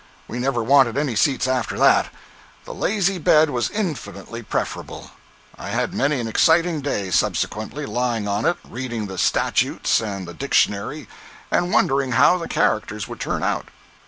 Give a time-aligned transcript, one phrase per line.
[0.27, 2.11] We never wanted any seats after that.
[2.65, 5.11] The lazy bed was infinitely preferable.
[5.59, 10.33] I had many an exciting day, subsequently, lying on it reading the statutes and the
[10.33, 11.07] dictionary,
[11.51, 13.67] and wondering how the characters would turn out.